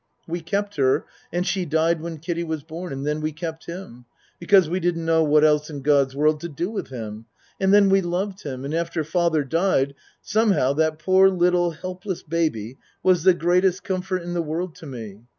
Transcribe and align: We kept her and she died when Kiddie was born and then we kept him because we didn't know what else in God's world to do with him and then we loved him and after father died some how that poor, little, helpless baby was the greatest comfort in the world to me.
We 0.27 0.41
kept 0.41 0.77
her 0.77 1.05
and 1.31 1.45
she 1.45 1.63
died 1.63 2.01
when 2.01 2.17
Kiddie 2.17 2.43
was 2.43 2.63
born 2.63 2.91
and 2.91 3.05
then 3.05 3.21
we 3.21 3.31
kept 3.31 3.67
him 3.67 4.05
because 4.39 4.67
we 4.67 4.79
didn't 4.79 5.05
know 5.05 5.21
what 5.23 5.43
else 5.43 5.69
in 5.69 5.83
God's 5.83 6.15
world 6.15 6.39
to 6.39 6.49
do 6.49 6.71
with 6.71 6.87
him 6.87 7.27
and 7.59 7.71
then 7.71 7.87
we 7.87 8.01
loved 8.01 8.41
him 8.41 8.65
and 8.65 8.73
after 8.73 9.03
father 9.03 9.43
died 9.43 9.93
some 10.19 10.53
how 10.53 10.73
that 10.73 10.97
poor, 10.97 11.29
little, 11.29 11.69
helpless 11.69 12.23
baby 12.23 12.79
was 13.03 13.21
the 13.21 13.35
greatest 13.35 13.83
comfort 13.83 14.23
in 14.23 14.33
the 14.33 14.41
world 14.41 14.73
to 14.77 14.87
me. 14.87 15.21